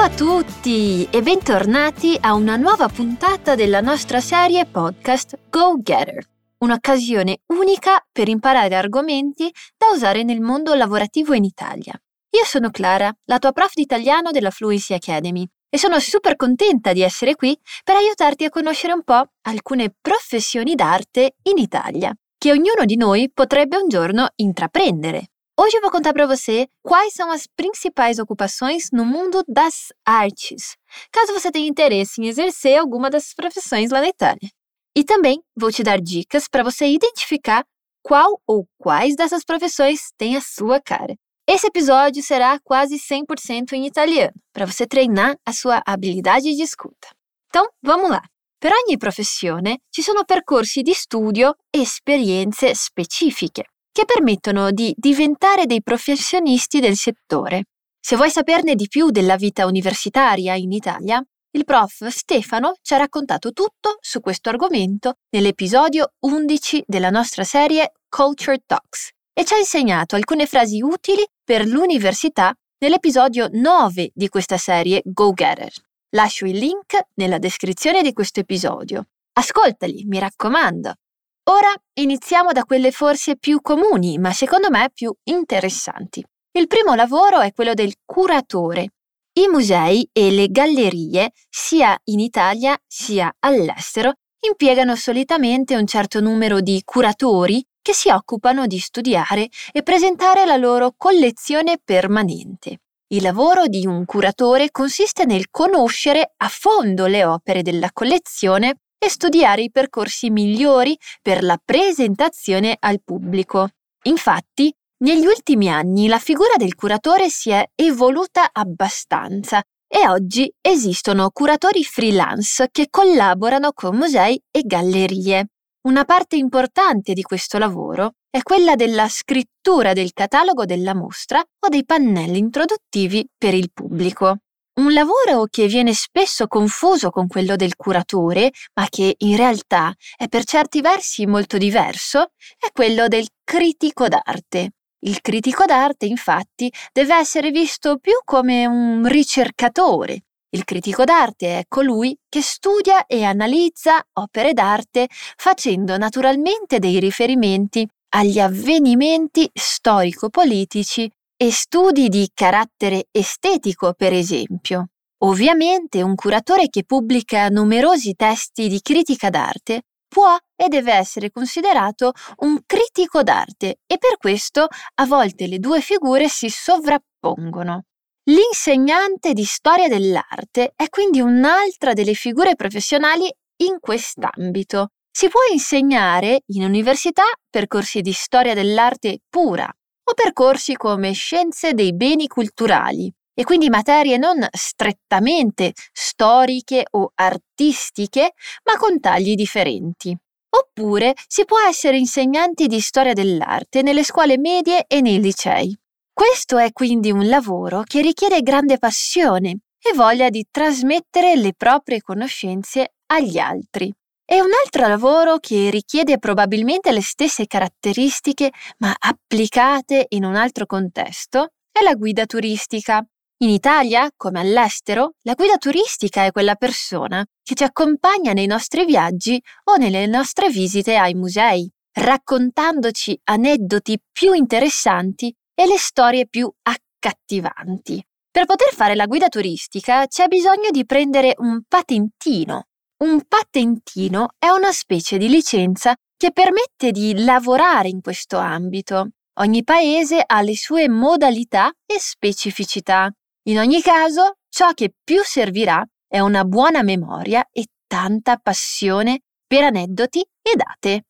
[0.00, 6.26] Ciao a tutti e bentornati a una nuova puntata della nostra serie podcast Go Getter,
[6.56, 11.92] un'occasione unica per imparare argomenti da usare nel mondo lavorativo in Italia.
[12.30, 16.94] Io sono Clara, la tua prof di italiano della Fluency Academy e sono super contenta
[16.94, 17.54] di essere qui
[17.84, 23.28] per aiutarti a conoscere un po' alcune professioni d'arte in Italia que ognuno de nós
[23.34, 25.29] potrebbe um giorno intraprendere.
[25.62, 30.74] Hoje eu vou contar para você quais são as principais ocupações no mundo das artes,
[31.12, 34.48] caso você tenha interesse em exercer alguma dessas profissões lá na Itália.
[34.96, 37.62] E também vou te dar dicas para você identificar
[38.02, 41.14] qual ou quais dessas profissões tem a sua cara.
[41.46, 47.08] Esse episódio será quase 100% em italiano, para você treinar a sua habilidade de escuta.
[47.48, 48.22] Então, vamos lá!
[48.58, 55.66] Per ogni professione ci sono percorsi di studio e esperienze specifiche che permettono di diventare
[55.66, 57.64] dei professionisti del settore.
[58.00, 62.96] Se vuoi saperne di più della vita universitaria in Italia, il prof Stefano ci ha
[62.96, 69.58] raccontato tutto su questo argomento nell'episodio 11 della nostra serie Culture Talks e ci ha
[69.58, 75.72] insegnato alcune frasi utili per l'università nell'episodio 9 di questa serie Go Getter.
[76.10, 79.06] Lascio il link nella descrizione di questo episodio.
[79.32, 80.94] Ascoltali, mi raccomando.
[81.44, 86.24] Ora iniziamo da quelle forse più comuni, ma secondo me più interessanti.
[86.52, 88.88] Il primo lavoro è quello del curatore.
[89.32, 94.14] I musei e le gallerie, sia in Italia sia all'estero,
[94.48, 100.56] impiegano solitamente un certo numero di curatori che si occupano di studiare e presentare la
[100.56, 102.80] loro collezione permanente.
[103.12, 109.08] Il lavoro di un curatore consiste nel conoscere a fondo le opere della collezione e
[109.08, 113.70] studiare i percorsi migliori per la presentazione al pubblico.
[114.04, 121.30] Infatti, negli ultimi anni la figura del curatore si è evoluta abbastanza e oggi esistono
[121.30, 125.46] curatori freelance che collaborano con musei e gallerie.
[125.88, 131.68] Una parte importante di questo lavoro è quella della scrittura del catalogo della mostra o
[131.68, 134.36] dei pannelli introduttivi per il pubblico.
[134.80, 140.26] Un lavoro che viene spesso confuso con quello del curatore, ma che in realtà è
[140.26, 144.70] per certi versi molto diverso, è quello del critico d'arte.
[145.00, 150.22] Il critico d'arte, infatti, deve essere visto più come un ricercatore.
[150.48, 157.86] Il critico d'arte è colui che studia e analizza opere d'arte facendo naturalmente dei riferimenti
[158.14, 161.10] agli avvenimenti storico-politici
[161.42, 164.88] e studi di carattere estetico, per esempio.
[165.22, 172.12] Ovviamente un curatore che pubblica numerosi testi di critica d'arte può e deve essere considerato
[172.40, 177.84] un critico d'arte e per questo a volte le due figure si sovrappongono.
[178.24, 184.88] L'insegnante di storia dell'arte è quindi un'altra delle figure professionali in quest'ambito.
[185.10, 189.66] Si può insegnare in università percorsi di storia dell'arte pura
[190.10, 198.32] o percorsi come scienze dei beni culturali e quindi materie non strettamente storiche o artistiche,
[198.64, 200.16] ma con tagli differenti.
[200.52, 205.74] Oppure si può essere insegnanti di storia dell'arte nelle scuole medie e nei licei.
[206.12, 212.02] Questo è quindi un lavoro che richiede grande passione e voglia di trasmettere le proprie
[212.02, 213.90] conoscenze agli altri.
[214.30, 220.66] È un altro lavoro che richiede probabilmente le stesse caratteristiche, ma applicate in un altro
[220.66, 223.04] contesto, è la guida turistica.
[223.38, 228.84] In Italia, come all'estero, la guida turistica è quella persona che ci accompagna nei nostri
[228.84, 231.68] viaggi o nelle nostre visite ai musei,
[231.98, 238.00] raccontandoci aneddoti più interessanti e le storie più accattivanti.
[238.30, 242.66] Per poter fare la guida turistica c'è bisogno di prendere un patentino
[243.02, 249.08] un patentino è una specie di licenza che permette di lavorare in questo ambito.
[249.40, 253.10] Ogni paese ha le sue modalità e specificità.
[253.48, 259.64] In ogni caso, ciò che più servirà è una buona memoria e tanta passione per
[259.64, 261.04] aneddoti e date.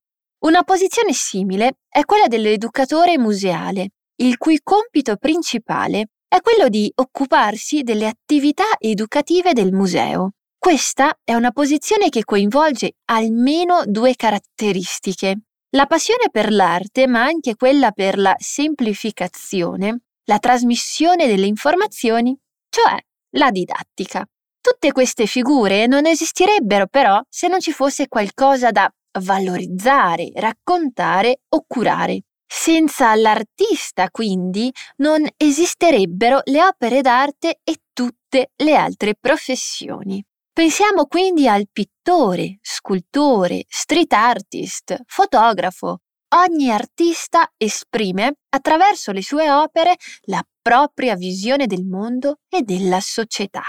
[0.45, 3.89] Una posizione simile è quella dell'educatore museale,
[4.23, 10.35] il cui compito principale è quello di occuparsi delle attività educative del museo.
[10.63, 15.45] Questa è una posizione che coinvolge almeno due caratteristiche.
[15.71, 22.95] La passione per l'arte, ma anche quella per la semplificazione, la trasmissione delle informazioni, cioè
[23.37, 24.23] la didattica.
[24.61, 28.87] Tutte queste figure non esistirebbero però se non ci fosse qualcosa da
[29.19, 32.25] valorizzare, raccontare o curare.
[32.47, 40.23] Senza l'artista, quindi, non esisterebbero le opere d'arte e tutte le altre professioni.
[40.53, 46.01] Pensiamo quindi al pittore, scultore, street artist, fotografo.
[46.33, 53.63] Ogni artista esprime, attraverso le sue opere, la propria visione del mondo e della società.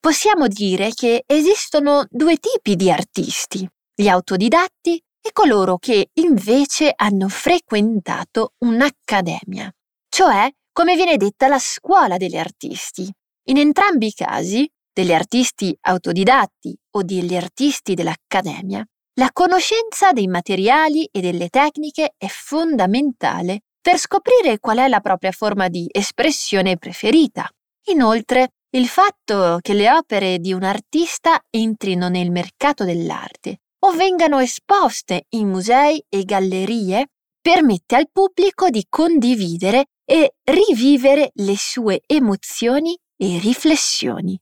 [0.00, 7.28] Possiamo dire che esistono due tipi di artisti, gli autodidatti e coloro che invece hanno
[7.28, 9.70] frequentato un'accademia,
[10.08, 13.10] cioè come viene detta la scuola degli artisti.
[13.48, 18.84] In entrambi i casi degli artisti autodidatti o degli artisti dell'accademia,
[19.20, 25.30] la conoscenza dei materiali e delle tecniche è fondamentale per scoprire qual è la propria
[25.30, 27.48] forma di espressione preferita.
[27.90, 34.40] Inoltre, il fatto che le opere di un artista entrino nel mercato dell'arte o vengano
[34.40, 37.06] esposte in musei e gallerie
[37.40, 44.36] permette al pubblico di condividere e rivivere le sue emozioni e riflessioni.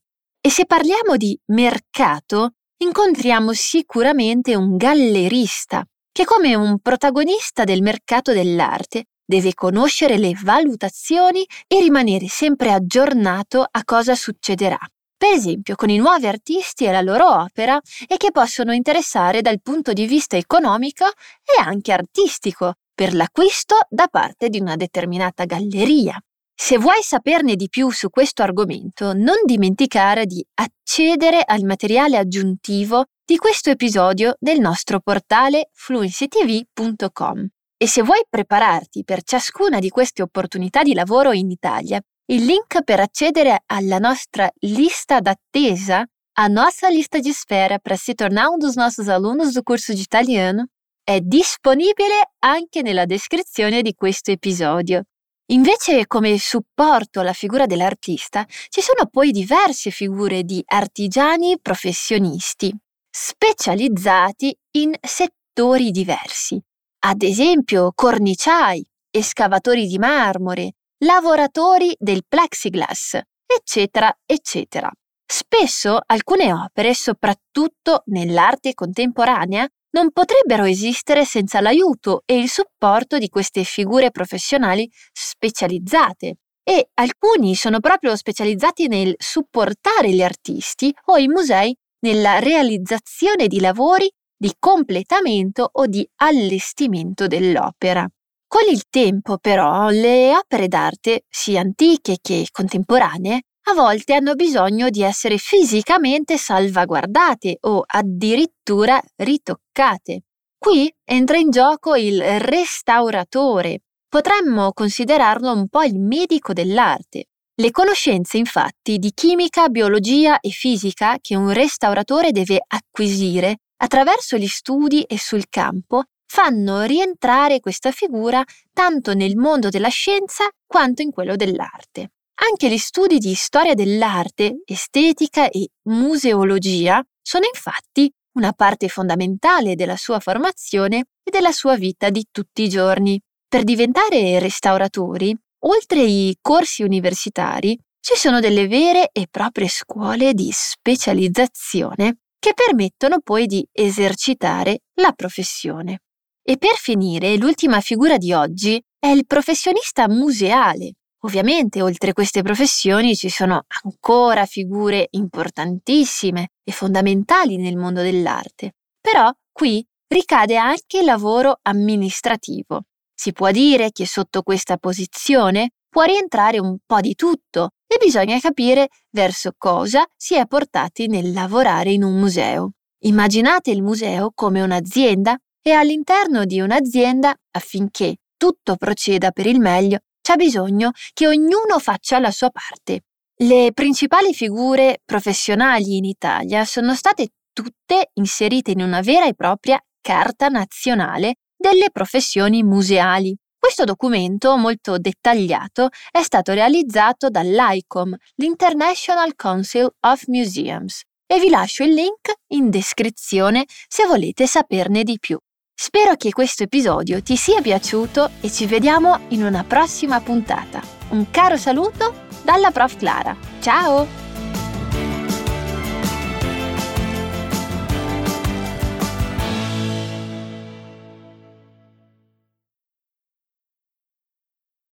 [0.46, 8.32] E se parliamo di mercato, incontriamo sicuramente un gallerista che come un protagonista del mercato
[8.32, 14.78] dell'arte deve conoscere le valutazioni e rimanere sempre aggiornato a cosa succederà.
[15.16, 19.60] Per esempio con i nuovi artisti e la loro opera e che possono interessare dal
[19.60, 26.16] punto di vista economico e anche artistico per l'acquisto da parte di una determinata galleria.
[26.58, 33.04] Se vuoi saperne di più su questo argomento, non dimenticare di accedere al materiale aggiuntivo
[33.24, 37.46] di questo episodio nel nostro portale fluencytv.com.
[37.76, 42.00] E se vuoi prepararti per ciascuna di queste opportunità di lavoro in Italia,
[42.32, 46.06] il link per accedere alla nostra lista d'attesa,
[46.38, 50.00] a nossa lista de espera para se tornar um dos nossos alunos do curso de
[50.00, 50.68] italiano,
[51.04, 55.02] è disponibile anche nella descrizione di questo episodio.
[55.50, 62.74] Invece come supporto alla figura dell'artista ci sono poi diverse figure di artigiani professionisti,
[63.08, 66.60] specializzati in settori diversi,
[67.04, 70.72] ad esempio corniciai, escavatori di marmore,
[71.04, 74.90] lavoratori del plexiglass, eccetera, eccetera.
[75.24, 83.30] Spesso alcune opere, soprattutto nell'arte contemporanea, non potrebbero esistere senza l'aiuto e il supporto di
[83.30, 86.36] queste figure professionali specializzate.
[86.62, 93.58] E alcuni sono proprio specializzati nel supportare gli artisti o i musei nella realizzazione di
[93.58, 98.06] lavori di completamento o di allestimento dell'opera.
[98.46, 104.90] Con il tempo, però, le opere d'arte, sia antiche che contemporanee, a volte hanno bisogno
[104.90, 110.22] di essere fisicamente salvaguardate o addirittura ritoccate.
[110.56, 113.80] Qui entra in gioco il restauratore.
[114.08, 117.24] Potremmo considerarlo un po' il medico dell'arte.
[117.58, 124.46] Le conoscenze infatti di chimica, biologia e fisica che un restauratore deve acquisire attraverso gli
[124.46, 131.10] studi e sul campo fanno rientrare questa figura tanto nel mondo della scienza quanto in
[131.10, 132.10] quello dell'arte.
[132.38, 139.96] Anche gli studi di storia dell'arte, estetica e museologia sono infatti una parte fondamentale della
[139.96, 143.18] sua formazione e della sua vita di tutti i giorni.
[143.48, 145.34] Per diventare restauratori,
[145.64, 153.20] oltre i corsi universitari, ci sono delle vere e proprie scuole di specializzazione che permettono
[153.20, 156.00] poi di esercitare la professione.
[156.42, 160.92] E per finire, l'ultima figura di oggi è il professionista museale,
[161.26, 169.28] Ovviamente, oltre queste professioni ci sono ancora figure importantissime e fondamentali nel mondo dell'arte, però
[169.50, 172.82] qui ricade anche il lavoro amministrativo.
[173.12, 178.38] Si può dire che sotto questa posizione può rientrare un po' di tutto e bisogna
[178.38, 182.70] capire verso cosa si è portati nel lavorare in un museo.
[183.00, 189.98] Immaginate il museo come un'azienda e all'interno di un'azienda, affinché tutto proceda per il meglio,
[190.26, 193.04] c'è bisogno che ognuno faccia la sua parte.
[193.44, 199.80] Le principali figure professionali in Italia sono state tutte inserite in una vera e propria
[200.00, 203.36] Carta nazionale delle professioni museali.
[203.56, 211.84] Questo documento molto dettagliato è stato realizzato dall'ICOM, l'International Council of Museums, e vi lascio
[211.84, 215.38] il link in descrizione se volete saperne di più.
[215.78, 220.80] Spero che questo episodio ti sia piaciuto e ci vediamo in una prossima puntata.
[221.10, 223.36] Un caro saluto dalla Prof Clara.
[223.60, 224.25] Ciao!